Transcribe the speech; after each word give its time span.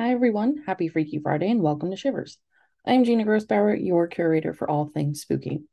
Hi, 0.00 0.12
everyone. 0.12 0.62
Happy 0.64 0.86
Freaky 0.86 1.18
Friday 1.18 1.50
and 1.50 1.60
welcome 1.60 1.90
to 1.90 1.96
Shivers. 1.96 2.38
I'm 2.86 3.02
Gina 3.02 3.24
Grossbauer, 3.24 3.84
your 3.84 4.06
curator 4.06 4.54
for 4.54 4.70
all 4.70 4.86
things 4.86 5.22
spooky. 5.22 5.64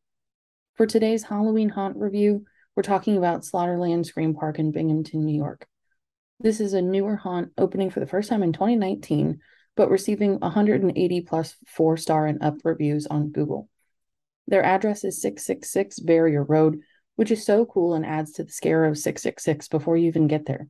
For 0.73 0.87
today's 0.87 1.21
Halloween 1.21 1.69
Haunt 1.69 1.95
review, 1.95 2.43
we're 2.75 2.81
talking 2.81 3.17
about 3.17 3.45
Slaughterland 3.45 4.07
Scream 4.07 4.33
Park 4.33 4.57
in 4.57 4.71
Binghamton, 4.71 5.25
New 5.25 5.37
York. 5.37 5.67
This 6.39 6.59
is 6.59 6.73
a 6.73 6.81
newer 6.81 7.15
haunt 7.15 7.51
opening 7.55 7.91
for 7.91 7.99
the 7.99 8.07
first 8.07 8.27
time 8.27 8.41
in 8.41 8.51
2019, 8.51 9.41
but 9.75 9.91
receiving 9.91 10.39
180 10.39 11.21
plus 11.21 11.55
four 11.67 11.95
star 11.95 12.25
and 12.25 12.41
up 12.41 12.55
reviews 12.63 13.05
on 13.05 13.29
Google. 13.29 13.69
Their 14.47 14.63
address 14.63 15.03
is 15.03 15.21
666 15.21 15.99
Barrier 15.99 16.43
Road, 16.43 16.79
which 17.15 17.29
is 17.29 17.45
so 17.45 17.63
cool 17.63 17.93
and 17.93 18.03
adds 18.03 18.31
to 18.31 18.43
the 18.43 18.51
scare 18.51 18.85
of 18.85 18.97
666 18.97 19.67
before 19.67 19.97
you 19.97 20.07
even 20.07 20.25
get 20.25 20.47
there. 20.47 20.67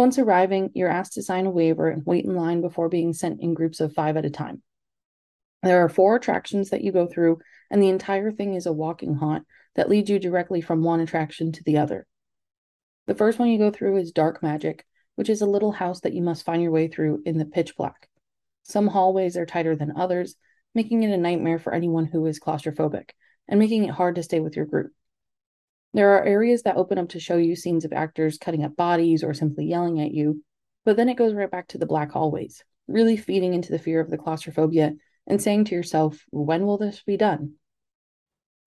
Once 0.00 0.18
arriving, 0.18 0.70
you're 0.72 0.88
asked 0.88 1.12
to 1.12 1.22
sign 1.22 1.44
a 1.44 1.50
waiver 1.50 1.90
and 1.90 2.06
wait 2.06 2.24
in 2.24 2.34
line 2.34 2.62
before 2.62 2.88
being 2.88 3.12
sent 3.12 3.38
in 3.42 3.52
groups 3.52 3.80
of 3.80 3.92
five 3.92 4.16
at 4.16 4.24
a 4.24 4.30
time. 4.30 4.62
There 5.62 5.84
are 5.84 5.90
four 5.90 6.16
attractions 6.16 6.70
that 6.70 6.80
you 6.80 6.90
go 6.90 7.06
through, 7.06 7.40
and 7.70 7.82
the 7.82 7.90
entire 7.90 8.32
thing 8.32 8.54
is 8.54 8.64
a 8.64 8.72
walking 8.72 9.16
haunt 9.16 9.46
that 9.74 9.90
leads 9.90 10.08
you 10.08 10.18
directly 10.18 10.62
from 10.62 10.82
one 10.82 11.00
attraction 11.00 11.52
to 11.52 11.62
the 11.64 11.76
other. 11.76 12.06
The 13.08 13.14
first 13.14 13.38
one 13.38 13.50
you 13.50 13.58
go 13.58 13.70
through 13.70 13.98
is 13.98 14.10
Dark 14.10 14.42
Magic, 14.42 14.86
which 15.16 15.28
is 15.28 15.42
a 15.42 15.46
little 15.46 15.72
house 15.72 16.00
that 16.00 16.14
you 16.14 16.22
must 16.22 16.46
find 16.46 16.62
your 16.62 16.72
way 16.72 16.88
through 16.88 17.20
in 17.26 17.36
the 17.36 17.44
pitch 17.44 17.76
black. 17.76 18.08
Some 18.62 18.86
hallways 18.86 19.36
are 19.36 19.44
tighter 19.44 19.76
than 19.76 19.98
others, 19.98 20.34
making 20.74 21.02
it 21.02 21.12
a 21.12 21.18
nightmare 21.18 21.58
for 21.58 21.74
anyone 21.74 22.06
who 22.06 22.24
is 22.24 22.40
claustrophobic 22.40 23.10
and 23.46 23.60
making 23.60 23.84
it 23.84 23.90
hard 23.90 24.14
to 24.14 24.22
stay 24.22 24.40
with 24.40 24.56
your 24.56 24.64
group. 24.64 24.92
There 25.92 26.12
are 26.16 26.24
areas 26.24 26.62
that 26.62 26.76
open 26.76 26.98
up 26.98 27.08
to 27.10 27.20
show 27.20 27.36
you 27.36 27.56
scenes 27.56 27.84
of 27.84 27.92
actors 27.92 28.38
cutting 28.38 28.64
up 28.64 28.76
bodies 28.76 29.24
or 29.24 29.34
simply 29.34 29.66
yelling 29.66 30.00
at 30.00 30.12
you, 30.12 30.44
but 30.84 30.96
then 30.96 31.08
it 31.08 31.16
goes 31.16 31.34
right 31.34 31.50
back 31.50 31.68
to 31.68 31.78
the 31.78 31.86
black 31.86 32.12
hallways, 32.12 32.62
really 32.86 33.16
feeding 33.16 33.54
into 33.54 33.72
the 33.72 33.78
fear 33.78 34.00
of 34.00 34.08
the 34.08 34.18
claustrophobia 34.18 34.92
and 35.26 35.42
saying 35.42 35.64
to 35.64 35.74
yourself, 35.74 36.24
when 36.30 36.64
will 36.64 36.78
this 36.78 37.02
be 37.02 37.16
done? 37.16 37.54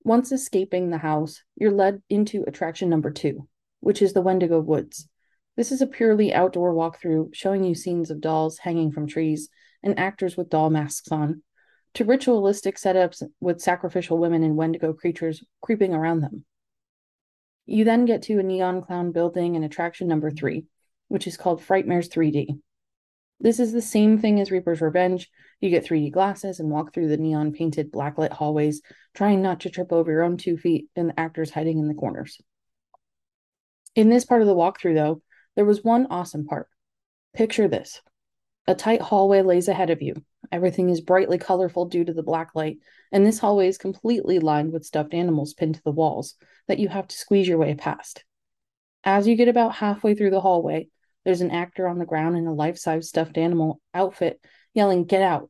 Once 0.04 0.34
escaping 0.34 0.90
the 0.90 0.98
house, 0.98 1.42
you're 1.56 1.72
led 1.72 2.02
into 2.10 2.44
attraction 2.46 2.90
number 2.90 3.10
two, 3.10 3.48
which 3.80 4.02
is 4.02 4.12
the 4.12 4.22
Wendigo 4.22 4.60
Woods. 4.60 5.08
This 5.56 5.72
is 5.72 5.82
a 5.82 5.88
purely 5.88 6.34
outdoor 6.34 6.74
walkthrough 6.74 7.34
showing 7.34 7.64
you 7.64 7.74
scenes 7.74 8.12
of 8.12 8.20
dolls 8.20 8.58
hanging 8.58 8.92
from 8.92 9.08
trees 9.08 9.48
and 9.82 9.98
actors 9.98 10.36
with 10.36 10.50
doll 10.50 10.70
masks 10.70 11.10
on, 11.10 11.42
to 11.94 12.04
ritualistic 12.04 12.76
setups 12.78 13.24
with 13.40 13.62
sacrificial 13.62 14.18
women 14.18 14.44
and 14.44 14.58
Wendigo 14.58 14.92
creatures 14.92 15.42
creeping 15.62 15.94
around 15.94 16.20
them. 16.20 16.44
You 17.66 17.86
then 17.86 18.06
get 18.06 18.24
to 18.24 18.40
a 18.40 18.44
neon 18.44 18.82
clown 18.82 19.12
building 19.12 19.56
and 19.56 19.64
attraction 19.64 20.08
number 20.08 20.30
mm-hmm. 20.30 20.38
three, 20.38 20.66
which 21.08 21.28
is 21.28 21.38
called 21.38 21.62
Frightmares 21.62 22.10
3D. 22.10 22.60
This 23.40 23.60
is 23.60 23.74
the 23.74 23.82
same 23.82 24.20
thing 24.20 24.40
as 24.40 24.52
Reaper's 24.52 24.82
Revenge. 24.82 25.30
You 25.60 25.70
get 25.70 25.86
3D 25.86 26.12
glasses 26.12 26.60
and 26.60 26.70
walk 26.70 26.94
through 26.94 27.10
the 27.10 27.18
neon 27.18 27.52
painted 27.52 27.92
blacklit 27.92 28.32
hallways, 28.32 28.82
trying 29.14 29.42
not 29.42 29.62
to 29.62 29.70
trip 29.70 29.92
over 29.92 30.12
your 30.12 30.24
own 30.24 30.38
two 30.38 30.58
feet 30.58 30.88
and 30.96 31.10
the 31.10 31.20
actors 31.20 31.52
hiding 31.52 31.80
in 31.80 31.88
the 31.88 31.94
corners. 31.94 32.40
In 33.96 34.10
this 34.10 34.26
part 34.26 34.42
of 34.42 34.48
the 34.48 34.56
walkthrough, 34.56 34.96
though, 34.96 35.22
there 35.56 35.66
was 35.66 35.84
one 35.84 36.08
awesome 36.10 36.46
part. 36.46 36.68
Picture 37.34 37.68
this 37.68 38.02
a 38.66 38.76
tight 38.76 39.02
hallway 39.02 39.42
lays 39.42 39.68
ahead 39.68 39.90
of 39.90 40.02
you. 40.02 40.16
Everything 40.52 40.90
is 40.90 41.02
brightly 41.02 41.38
colorful 41.38 41.86
due 41.86 42.06
to 42.06 42.14
the 42.14 42.24
black 42.24 42.52
light, 42.56 42.78
and 43.12 43.26
this 43.26 43.40
hallway 43.40 43.68
is 43.68 43.78
completely 43.78 44.40
lined 44.40 44.72
with 44.72 44.86
stuffed 44.86 45.14
animals 45.14 45.54
pinned 45.54 45.76
to 45.76 45.84
the 45.84 45.92
walls 45.92 46.36
that 46.68 46.80
you 46.80 46.90
have 46.90 47.08
to 47.08 47.18
squeeze 47.18 47.48
your 47.48 47.58
way 47.58 47.76
past. 47.76 48.24
As 49.04 49.28
you 49.28 49.36
get 49.36 49.48
about 49.48 49.76
halfway 49.76 50.16
through 50.16 50.32
the 50.32 50.42
hallway, 50.42 50.88
there's 51.26 51.42
an 51.42 51.52
actor 51.52 51.88
on 51.88 52.00
the 52.00 52.06
ground 52.06 52.38
in 52.38 52.48
a 52.48 52.54
life 52.54 52.78
size 52.78 53.10
stuffed 53.10 53.38
animal 53.38 53.82
outfit 53.94 54.40
yelling, 54.74 55.06
Get 55.06 55.22
out. 55.22 55.50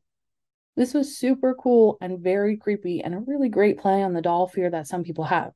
This 0.76 0.94
was 0.94 1.18
super 1.18 1.54
cool 1.54 1.98
and 2.02 2.20
very 2.20 2.58
creepy, 2.58 3.02
and 3.02 3.14
a 3.14 3.20
really 3.20 3.50
great 3.50 3.80
play 3.80 4.02
on 4.02 4.14
the 4.14 4.22
doll 4.22 4.48
fear 4.48 4.70
that 4.72 4.88
some 4.88 5.04
people 5.04 5.26
have, 5.26 5.54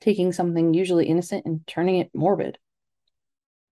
taking 0.00 0.32
something 0.32 0.74
usually 0.74 1.06
innocent 1.06 1.46
and 1.46 1.64
turning 1.66 1.98
it 1.98 2.10
morbid. 2.14 2.58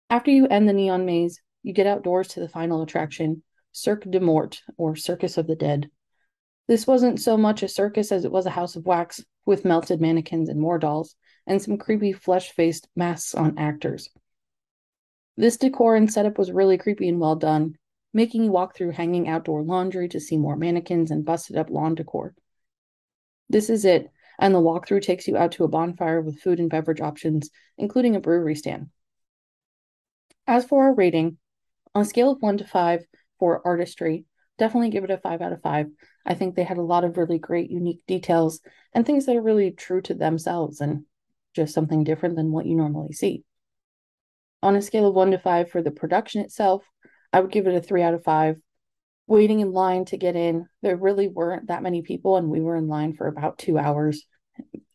After 0.10 0.32
you 0.32 0.48
end 0.48 0.68
the 0.68 0.74
neon 0.74 1.06
maze, 1.06 1.42
you 1.62 1.74
get 1.74 1.86
outdoors 1.86 2.30
to 2.30 2.40
the 2.40 2.50
final 2.50 2.82
attraction, 2.82 3.44
Cirque 3.72 4.10
de 4.10 4.20
Mort, 4.20 4.62
or 4.78 4.96
Circus 4.96 5.38
of 5.38 5.48
the 5.48 5.56
Dead. 5.56 5.90
This 6.68 6.86
wasn't 6.86 7.20
so 7.20 7.38
much 7.38 7.64
a 7.64 7.68
circus 7.68 8.12
as 8.12 8.26
it 8.26 8.32
was 8.32 8.46
a 8.46 8.52
house 8.52 8.76
of 8.76 8.86
wax 8.86 9.24
with 9.46 9.66
melted 9.66 10.00
mannequins 10.00 10.50
and 10.50 10.60
more 10.60 10.78
dolls, 10.78 11.16
and 11.48 11.62
some 11.62 11.78
creepy 11.78 12.14
flesh 12.14 12.52
faced 12.52 12.88
masks 12.96 13.34
on 13.34 13.58
actors. 13.58 14.10
This 15.36 15.58
decor 15.58 15.96
and 15.96 16.12
setup 16.12 16.38
was 16.38 16.52
really 16.52 16.78
creepy 16.78 17.10
and 17.10 17.20
well 17.20 17.36
done, 17.36 17.76
making 18.14 18.44
you 18.44 18.52
walk 18.52 18.76
through 18.76 18.92
hanging 18.92 19.28
outdoor 19.28 19.64
laundry 19.64 20.10
to 20.10 20.20
see 20.20 20.38
more 20.38 20.56
mannequins 20.56 21.12
and 21.12 21.26
busted 21.26 21.58
up 21.58 21.70
lawn 21.70 21.96
decor. 21.96 22.36
This 23.50 23.70
is 23.70 23.86
it, 23.86 24.12
and 24.38 24.54
the 24.54 24.60
walkthrough 24.60 25.02
takes 25.02 25.28
you 25.28 25.38
out 25.38 25.54
to 25.54 25.64
a 25.64 25.68
bonfire 25.68 26.22
with 26.22 26.40
food 26.40 26.60
and 26.60 26.70
beverage 26.70 27.02
options, 27.02 27.50
including 27.78 28.16
a 28.16 28.20
brewery 28.20 28.56
stand. 28.56 28.90
As 30.46 30.66
for 30.66 30.84
our 30.84 30.94
rating, 30.94 31.38
on 31.96 32.04
a 32.04 32.06
scale 32.06 32.32
of 32.32 32.42
one 32.42 32.58
to 32.58 32.66
five 32.66 33.06
for 33.40 33.66
artistry, 33.66 34.26
definitely 34.58 34.90
give 34.90 35.04
it 35.04 35.12
a 35.12 35.18
five 35.18 35.42
out 35.42 35.54
of 35.54 35.62
five. 35.62 35.88
I 36.26 36.34
think 36.34 36.56
they 36.56 36.64
had 36.64 36.78
a 36.78 36.84
lot 36.84 37.04
of 37.04 37.18
really 37.18 37.40
great, 37.40 37.72
unique 37.72 38.02
details 38.08 38.60
and 38.94 39.06
things 39.06 39.26
that 39.26 39.36
are 39.36 39.42
really 39.42 39.72
true 39.72 40.02
to 40.04 40.14
themselves 40.14 40.82
and 40.82 41.06
just 41.56 41.74
something 41.74 42.04
different 42.04 42.36
than 42.36 42.52
what 42.52 42.66
you 42.66 42.76
normally 42.76 43.14
see. 43.14 43.44
On 44.62 44.76
a 44.76 44.82
scale 44.82 45.08
of 45.08 45.16
one 45.16 45.32
to 45.32 45.40
five 45.40 45.72
for 45.72 45.82
the 45.82 45.92
production 45.92 46.42
itself, 46.42 46.84
I 47.32 47.40
would 47.40 47.52
give 47.52 47.68
it 47.68 47.76
a 47.76 47.82
three 47.82 48.04
out 48.04 48.14
of 48.14 48.24
five. 48.24 48.58
Waiting 49.28 49.60
in 49.60 49.72
line 49.72 50.06
to 50.06 50.18
get 50.18 50.36
in, 50.36 50.68
there 50.82 50.98
really 50.98 51.28
weren't 51.28 51.68
that 51.68 51.84
many 51.84 52.02
people, 52.02 52.36
and 52.36 52.50
we 52.50 52.62
were 52.62 52.76
in 52.76 52.88
line 52.88 53.14
for 53.14 53.28
about 53.28 53.58
two 53.58 53.78
hours. 53.78 54.26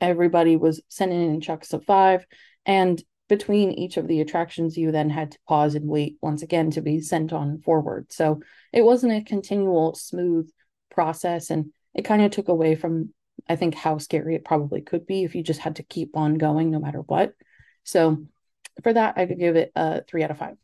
Everybody 0.00 0.56
was 0.56 0.82
sending 0.88 1.22
in 1.32 1.40
chunks 1.40 1.72
of 1.72 1.84
five, 1.84 2.26
and 2.66 3.02
between 3.36 3.72
each 3.72 3.96
of 3.96 4.06
the 4.06 4.20
attractions, 4.20 4.76
you 4.76 4.92
then 4.92 5.10
had 5.10 5.32
to 5.32 5.38
pause 5.48 5.74
and 5.74 5.88
wait 5.88 6.16
once 6.22 6.42
again 6.42 6.70
to 6.70 6.80
be 6.80 7.00
sent 7.00 7.32
on 7.32 7.58
forward. 7.58 8.12
So 8.12 8.40
it 8.72 8.82
wasn't 8.82 9.14
a 9.14 9.24
continual, 9.24 9.96
smooth 9.96 10.48
process. 10.88 11.50
And 11.50 11.72
it 11.94 12.04
kind 12.04 12.22
of 12.22 12.30
took 12.30 12.46
away 12.46 12.76
from, 12.76 13.12
I 13.48 13.56
think, 13.56 13.74
how 13.74 13.98
scary 13.98 14.36
it 14.36 14.44
probably 14.44 14.82
could 14.82 15.04
be 15.04 15.24
if 15.24 15.34
you 15.34 15.42
just 15.42 15.58
had 15.58 15.76
to 15.76 15.82
keep 15.82 16.16
on 16.16 16.34
going 16.34 16.70
no 16.70 16.78
matter 16.78 17.00
what. 17.00 17.32
So 17.82 18.24
for 18.84 18.92
that, 18.92 19.18
I 19.18 19.26
could 19.26 19.40
give 19.40 19.56
it 19.56 19.72
a 19.74 20.04
three 20.04 20.22
out 20.22 20.30
of 20.30 20.38
five. 20.38 20.54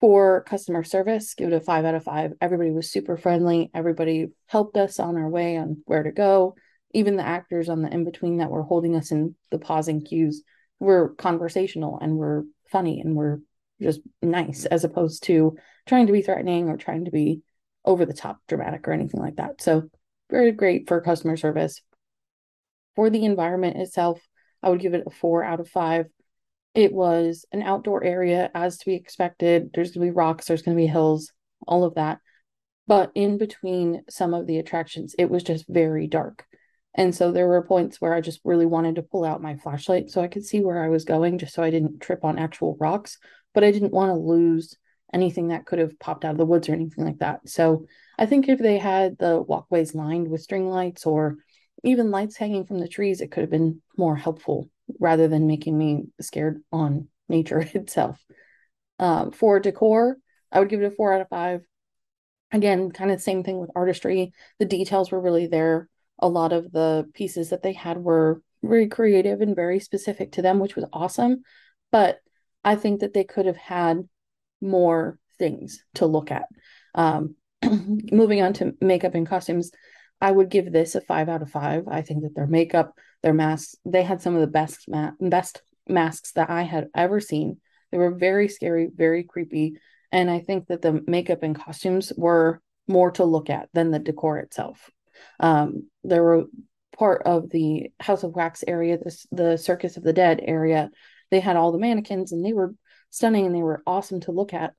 For 0.00 0.42
customer 0.42 0.82
service, 0.82 1.34
give 1.34 1.52
it 1.52 1.54
a 1.54 1.60
five 1.60 1.84
out 1.84 1.94
of 1.94 2.02
five. 2.02 2.32
Everybody 2.40 2.72
was 2.72 2.90
super 2.90 3.16
friendly. 3.16 3.70
Everybody 3.72 4.30
helped 4.46 4.76
us 4.76 4.98
on 4.98 5.16
our 5.16 5.28
way 5.28 5.58
on 5.58 5.82
where 5.84 6.02
to 6.02 6.10
go. 6.10 6.56
Even 6.92 7.14
the 7.14 7.26
actors 7.26 7.68
on 7.68 7.82
the 7.82 7.88
in 7.88 8.04
between 8.04 8.38
that 8.38 8.50
were 8.50 8.64
holding 8.64 8.96
us 8.96 9.12
in 9.12 9.36
the 9.52 9.60
pausing 9.60 10.04
queues 10.04 10.42
were 10.82 11.14
conversational 11.16 11.98
and 12.00 12.16
we're 12.16 12.42
funny 12.70 13.00
and 13.00 13.14
we're 13.14 13.38
just 13.80 14.00
nice 14.20 14.64
as 14.64 14.84
opposed 14.84 15.22
to 15.24 15.56
trying 15.86 16.06
to 16.06 16.12
be 16.12 16.22
threatening 16.22 16.68
or 16.68 16.76
trying 16.76 17.04
to 17.04 17.10
be 17.10 17.40
over 17.84 18.04
the 18.04 18.12
top 18.12 18.38
dramatic 18.48 18.86
or 18.86 18.92
anything 18.92 19.20
like 19.20 19.36
that. 19.36 19.60
So, 19.60 19.88
very 20.30 20.52
great 20.52 20.88
for 20.88 21.00
customer 21.00 21.36
service. 21.36 21.80
For 22.96 23.10
the 23.10 23.24
environment 23.24 23.76
itself, 23.76 24.20
I 24.62 24.70
would 24.70 24.80
give 24.80 24.94
it 24.94 25.04
a 25.06 25.10
four 25.10 25.44
out 25.44 25.60
of 25.60 25.68
five. 25.68 26.06
It 26.74 26.92
was 26.92 27.44
an 27.52 27.62
outdoor 27.62 28.02
area 28.02 28.50
as 28.54 28.78
to 28.78 28.86
be 28.86 28.94
expected. 28.94 29.70
There's 29.74 29.92
going 29.92 30.06
to 30.06 30.12
be 30.12 30.16
rocks, 30.16 30.46
there's 30.46 30.62
going 30.62 30.76
to 30.76 30.82
be 30.82 30.86
hills, 30.86 31.32
all 31.66 31.84
of 31.84 31.94
that. 31.94 32.18
But 32.86 33.12
in 33.14 33.38
between 33.38 34.02
some 34.08 34.34
of 34.34 34.46
the 34.46 34.58
attractions, 34.58 35.14
it 35.18 35.30
was 35.30 35.42
just 35.42 35.64
very 35.68 36.06
dark. 36.06 36.46
And 36.94 37.14
so 37.14 37.32
there 37.32 37.48
were 37.48 37.62
points 37.62 38.00
where 38.00 38.12
I 38.12 38.20
just 38.20 38.40
really 38.44 38.66
wanted 38.66 38.96
to 38.96 39.02
pull 39.02 39.24
out 39.24 39.42
my 39.42 39.56
flashlight 39.56 40.10
so 40.10 40.20
I 40.20 40.28
could 40.28 40.44
see 40.44 40.60
where 40.60 40.84
I 40.84 40.88
was 40.88 41.04
going, 41.04 41.38
just 41.38 41.54
so 41.54 41.62
I 41.62 41.70
didn't 41.70 42.00
trip 42.00 42.24
on 42.24 42.38
actual 42.38 42.76
rocks. 42.78 43.18
But 43.54 43.64
I 43.64 43.70
didn't 43.70 43.92
want 43.92 44.10
to 44.10 44.14
lose 44.14 44.76
anything 45.12 45.48
that 45.48 45.66
could 45.66 45.78
have 45.78 45.98
popped 45.98 46.24
out 46.24 46.32
of 46.32 46.38
the 46.38 46.46
woods 46.46 46.68
or 46.68 46.72
anything 46.72 47.04
like 47.04 47.18
that. 47.18 47.48
So 47.48 47.86
I 48.18 48.26
think 48.26 48.48
if 48.48 48.58
they 48.58 48.78
had 48.78 49.18
the 49.18 49.40
walkways 49.40 49.94
lined 49.94 50.28
with 50.28 50.42
string 50.42 50.68
lights 50.68 51.06
or 51.06 51.38
even 51.84 52.10
lights 52.10 52.36
hanging 52.36 52.66
from 52.66 52.78
the 52.78 52.88
trees, 52.88 53.20
it 53.20 53.30
could 53.30 53.42
have 53.42 53.50
been 53.50 53.82
more 53.96 54.16
helpful 54.16 54.70
rather 55.00 55.28
than 55.28 55.46
making 55.46 55.76
me 55.76 56.04
scared 56.20 56.62
on 56.72 57.08
nature 57.28 57.60
itself. 57.74 58.22
Um, 58.98 59.32
for 59.32 59.60
decor, 59.60 60.18
I 60.50 60.60
would 60.60 60.68
give 60.68 60.82
it 60.82 60.86
a 60.86 60.90
four 60.90 61.12
out 61.12 61.22
of 61.22 61.28
five. 61.28 61.62
Again, 62.52 62.90
kind 62.90 63.10
of 63.10 63.20
same 63.20 63.42
thing 63.42 63.58
with 63.58 63.70
artistry. 63.74 64.32
The 64.58 64.66
details 64.66 65.10
were 65.10 65.20
really 65.20 65.46
there 65.46 65.88
a 66.22 66.28
lot 66.28 66.52
of 66.52 66.72
the 66.72 67.06
pieces 67.12 67.50
that 67.50 67.62
they 67.62 67.72
had 67.72 67.98
were 67.98 68.40
very 68.62 68.88
creative 68.88 69.40
and 69.40 69.56
very 69.56 69.80
specific 69.80 70.32
to 70.32 70.42
them, 70.42 70.60
which 70.60 70.76
was 70.76 70.86
awesome. 70.92 71.42
But 71.90 72.20
I 72.64 72.76
think 72.76 73.00
that 73.00 73.12
they 73.12 73.24
could 73.24 73.46
have 73.46 73.56
had 73.56 74.08
more 74.60 75.18
things 75.38 75.84
to 75.94 76.06
look 76.06 76.30
at. 76.30 76.46
Um, 76.94 77.34
moving 77.64 78.40
on 78.40 78.52
to 78.54 78.74
makeup 78.80 79.14
and 79.14 79.26
costumes, 79.26 79.72
I 80.20 80.30
would 80.30 80.48
give 80.48 80.72
this 80.72 80.94
a 80.94 81.00
five 81.00 81.28
out 81.28 81.42
of 81.42 81.50
five. 81.50 81.88
I 81.88 82.02
think 82.02 82.22
that 82.22 82.36
their 82.36 82.46
makeup, 82.46 82.94
their 83.22 83.34
masks, 83.34 83.74
they 83.84 84.04
had 84.04 84.22
some 84.22 84.34
of 84.36 84.40
the 84.40 84.46
best 84.46 84.88
ma- 84.88 85.10
best 85.20 85.62
masks 85.88 86.32
that 86.32 86.48
I 86.48 86.62
had 86.62 86.88
ever 86.94 87.18
seen. 87.18 87.58
They 87.90 87.98
were 87.98 88.14
very 88.14 88.48
scary, 88.48 88.88
very 88.94 89.24
creepy, 89.24 89.78
And 90.12 90.30
I 90.30 90.38
think 90.38 90.68
that 90.68 90.80
the 90.82 91.02
makeup 91.06 91.42
and 91.42 91.58
costumes 91.58 92.12
were 92.16 92.62
more 92.86 93.10
to 93.12 93.24
look 93.24 93.50
at 93.50 93.68
than 93.74 93.90
the 93.90 93.98
decor 93.98 94.38
itself. 94.38 94.90
Um, 95.40 95.88
there 96.04 96.22
were 96.22 96.44
part 96.96 97.22
of 97.24 97.50
the 97.50 97.90
House 98.00 98.22
of 98.22 98.34
Wax 98.34 98.64
area, 98.66 98.98
this 98.98 99.26
the 99.30 99.56
Circus 99.56 99.96
of 99.96 100.02
the 100.02 100.12
Dead 100.12 100.40
area. 100.42 100.90
They 101.30 101.40
had 101.40 101.56
all 101.56 101.72
the 101.72 101.78
mannequins 101.78 102.32
and 102.32 102.44
they 102.44 102.52
were 102.52 102.74
stunning 103.10 103.46
and 103.46 103.54
they 103.54 103.62
were 103.62 103.82
awesome 103.86 104.20
to 104.20 104.32
look 104.32 104.52
at. 104.52 104.74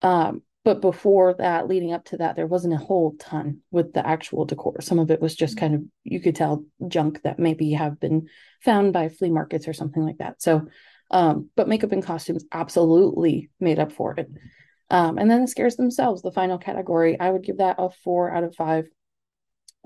Um, 0.00 0.42
but 0.64 0.80
before 0.80 1.34
that, 1.34 1.66
leading 1.66 1.92
up 1.92 2.04
to 2.06 2.18
that, 2.18 2.36
there 2.36 2.46
wasn't 2.46 2.74
a 2.74 2.78
whole 2.78 3.16
ton 3.18 3.62
with 3.72 3.92
the 3.92 4.06
actual 4.06 4.44
decor. 4.44 4.80
Some 4.80 5.00
of 5.00 5.10
it 5.10 5.20
was 5.20 5.34
just 5.34 5.56
kind 5.56 5.74
of 5.74 5.82
you 6.04 6.20
could 6.20 6.36
tell 6.36 6.64
junk 6.86 7.22
that 7.22 7.38
maybe 7.38 7.72
have 7.72 7.98
been 7.98 8.28
found 8.60 8.92
by 8.92 9.08
flea 9.08 9.30
markets 9.30 9.66
or 9.66 9.72
something 9.72 10.04
like 10.04 10.18
that. 10.18 10.40
So, 10.40 10.66
um, 11.10 11.50
but 11.56 11.68
makeup 11.68 11.90
and 11.90 12.02
costumes 12.02 12.44
absolutely 12.52 13.50
made 13.58 13.80
up 13.80 13.92
for 13.92 14.14
it. 14.14 14.30
Um, 14.88 15.18
and 15.18 15.28
then 15.28 15.40
the 15.40 15.48
scares 15.48 15.76
themselves, 15.76 16.22
the 16.22 16.30
final 16.30 16.58
category, 16.58 17.18
I 17.18 17.30
would 17.30 17.42
give 17.42 17.58
that 17.58 17.76
a 17.78 17.90
four 18.04 18.32
out 18.32 18.44
of 18.44 18.54
five. 18.54 18.86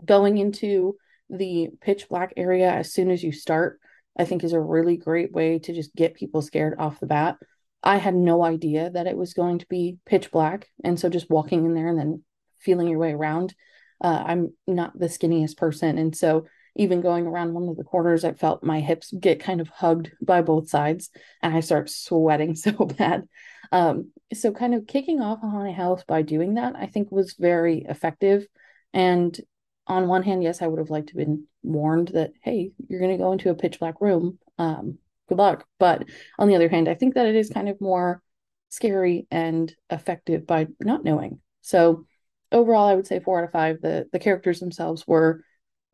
Going 0.05 0.39
into 0.39 0.97
the 1.31 1.71
pitch 1.81 2.09
black 2.09 2.33
area 2.37 2.71
as 2.71 2.93
soon 2.93 3.11
as 3.11 3.23
you 3.23 3.33
start, 3.33 3.81
I 4.19 4.25
think 4.25 4.45
is 4.45 4.53
a 4.53 4.61
really 4.61 4.97
great 4.97 5.33
way 5.33 5.59
to 5.61 5.75
just 5.75 5.95
get 5.95 6.15
people 6.15 6.43
scared 6.43 6.77
off 6.79 7.01
the 7.01 7.07
bat. 7.07 7.37
I 7.83 7.97
had 7.97 8.15
no 8.15 8.45
idea 8.45 8.91
that 8.91 9.07
it 9.07 9.17
was 9.17 9.35
going 9.35 9.59
to 9.59 9.67
be 9.69 9.99
pitch 10.07 10.31
black. 10.31 10.69
And 10.83 10.99
so 10.99 11.09
just 11.09 11.31
walking 11.31 11.65
in 11.65 11.75
there 11.75 11.89
and 11.89 11.99
then 11.99 12.25
feeling 12.59 12.89
your 12.89 12.99
way 12.99 13.13
around, 13.13 13.55
uh, 14.03 14.25
I'm 14.27 14.53
not 14.67 14.99
the 14.99 15.07
skinniest 15.07 15.57
person. 15.57 15.99
And 15.99 16.17
so 16.17 16.47
even 16.75 17.01
going 17.01 17.27
around 17.27 17.55
one 17.55 17.69
of 17.69 17.77
the 17.77 17.85
corners, 17.85 18.25
I 18.25 18.33
felt 18.33 18.65
my 18.65 18.81
hips 18.81 19.13
get 19.19 19.41
kind 19.41 19.61
of 19.61 19.69
hugged 19.69 20.11
by 20.21 20.43
both 20.43 20.69
sides 20.69 21.11
and 21.43 21.55
I 21.55 21.61
start 21.61 21.89
sweating 21.89 22.55
so 22.55 22.73
bad. 22.73 23.29
Um, 23.73 24.13
so 24.33 24.53
kind 24.53 24.75
of 24.75 24.87
kicking 24.87 25.21
off 25.21 25.43
a 25.43 25.49
haunted 25.49 25.75
house 25.75 26.05
by 26.05 26.23
doing 26.23 26.55
that, 26.55 26.75
I 26.77 26.87
think 26.87 27.11
was 27.11 27.35
very 27.39 27.85
effective. 27.89 28.47
And 28.93 29.39
on 29.87 30.09
one 30.09 30.23
hand, 30.23 30.43
yes, 30.43 30.63
I 30.63 30.67
would 30.67 30.79
have 30.79 30.91
liked 30.91 31.09
to 31.09 31.19
have 31.19 31.27
been 31.27 31.47
warned 31.63 32.09
that, 32.09 32.33
hey, 32.43 32.73
you're 32.89 33.01
going 33.01 33.13
to 33.13 33.23
go 33.23 33.33
into 33.33 33.51
a 33.51 33.55
pitch 33.55 33.79
black 33.79 34.01
room. 34.01 34.39
Um, 34.59 34.99
good 35.29 35.39
luck. 35.39 35.67
But 35.79 36.05
on 36.39 36.49
the 36.49 36.57
other 36.57 36.69
hand, 36.69 36.89
I 36.89 36.95
think 36.95 37.15
that 37.15 37.27
it 37.27 37.37
is 37.37 37.51
kind 37.51 37.69
of 37.69 37.81
more 37.81 38.23
scary 38.69 39.27
and 39.31 39.73
effective 39.91 40.47
by 40.47 40.67
not 40.81 41.05
knowing. 41.05 41.41
So 41.63 42.07
overall, 42.51 42.89
I 42.89 42.95
would 42.95 43.07
say 43.07 43.21
four 43.21 43.39
out 43.39 43.45
of 43.45 43.53
five. 43.53 43.81
The 43.81 44.09
the 44.13 44.19
characters 44.19 44.61
themselves 44.61 45.07
were 45.07 45.43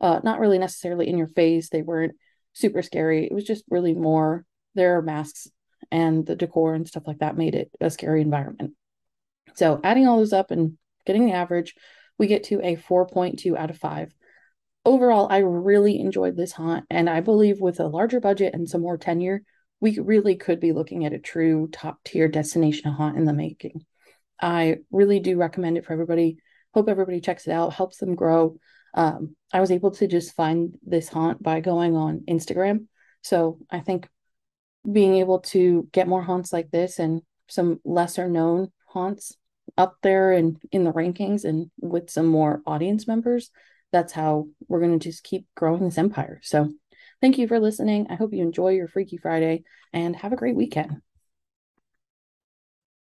uh, 0.01 0.19
not 0.23 0.39
really 0.39 0.57
necessarily 0.57 1.07
in 1.07 1.17
your 1.17 1.27
face. 1.27 1.69
They 1.69 1.81
weren't 1.81 2.13
super 2.53 2.81
scary. 2.81 3.25
It 3.25 3.33
was 3.33 3.43
just 3.43 3.63
really 3.69 3.93
more 3.93 4.45
their 4.75 5.01
masks 5.01 5.47
and 5.91 6.25
the 6.25 6.35
decor 6.35 6.73
and 6.73 6.87
stuff 6.87 7.03
like 7.05 7.19
that 7.19 7.37
made 7.37 7.55
it 7.55 7.71
a 7.79 7.89
scary 7.89 8.21
environment. 8.21 8.73
So 9.55 9.79
adding 9.83 10.07
all 10.07 10.17
those 10.17 10.33
up 10.33 10.51
and 10.51 10.77
getting 11.05 11.25
the 11.25 11.33
average, 11.33 11.75
we 12.17 12.27
get 12.27 12.45
to 12.45 12.59
a 12.61 12.75
4.2 12.75 13.57
out 13.57 13.69
of 13.69 13.77
5. 13.77 14.13
Overall, 14.85 15.27
I 15.29 15.37
really 15.37 15.99
enjoyed 15.99 16.35
this 16.35 16.51
haunt, 16.51 16.85
and 16.89 17.09
I 17.09 17.21
believe 17.21 17.61
with 17.61 17.79
a 17.79 17.87
larger 17.87 18.19
budget 18.19 18.53
and 18.53 18.67
some 18.67 18.81
more 18.81 18.97
tenure, 18.97 19.43
we 19.79 19.99
really 19.99 20.35
could 20.35 20.59
be 20.59 20.73
looking 20.73 21.05
at 21.05 21.13
a 21.13 21.19
true 21.19 21.69
top 21.71 21.99
tier 22.03 22.27
destination 22.27 22.91
haunt 22.91 23.17
in 23.17 23.25
the 23.25 23.33
making. 23.33 23.85
I 24.41 24.77
really 24.91 25.19
do 25.19 25.37
recommend 25.37 25.77
it 25.77 25.85
for 25.85 25.93
everybody. 25.93 26.37
Hope 26.73 26.89
everybody 26.89 27.21
checks 27.21 27.47
it 27.47 27.51
out, 27.51 27.73
helps 27.73 27.97
them 27.97 28.15
grow. 28.15 28.57
Um, 28.93 29.35
I 29.51 29.61
was 29.61 29.71
able 29.71 29.91
to 29.91 30.07
just 30.07 30.35
find 30.35 30.77
this 30.85 31.09
haunt 31.09 31.41
by 31.41 31.59
going 31.59 31.95
on 31.95 32.23
Instagram. 32.27 32.87
So 33.21 33.59
I 33.69 33.79
think 33.79 34.07
being 34.89 35.15
able 35.15 35.39
to 35.39 35.87
get 35.91 36.07
more 36.07 36.21
haunts 36.21 36.51
like 36.51 36.69
this 36.71 36.99
and 36.99 37.21
some 37.47 37.79
lesser 37.85 38.27
known 38.27 38.71
haunts 38.87 39.37
up 39.77 39.97
there 40.01 40.31
and 40.31 40.61
in 40.71 40.83
the 40.83 40.93
rankings 40.93 41.45
and 41.45 41.69
with 41.79 42.09
some 42.09 42.27
more 42.27 42.61
audience 42.65 43.07
members, 43.07 43.49
that's 43.91 44.13
how 44.13 44.47
we're 44.67 44.79
going 44.79 44.97
to 44.97 45.09
just 45.09 45.23
keep 45.23 45.45
growing 45.55 45.83
this 45.83 45.97
empire. 45.97 46.39
So 46.43 46.71
thank 47.21 47.37
you 47.37 47.47
for 47.47 47.59
listening. 47.59 48.07
I 48.09 48.15
hope 48.15 48.33
you 48.33 48.41
enjoy 48.41 48.69
your 48.69 48.87
Freaky 48.87 49.17
Friday 49.17 49.63
and 49.91 50.15
have 50.15 50.33
a 50.33 50.37
great 50.37 50.55
weekend. 50.55 51.01